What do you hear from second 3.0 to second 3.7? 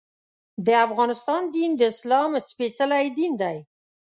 دین دی.